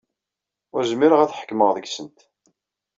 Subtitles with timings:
[0.75, 2.19] Ur zmireɣ ad ḥekmeɣ deg-sent.